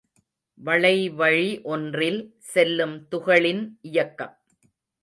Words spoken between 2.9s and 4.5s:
துகளின் இயக்கம்.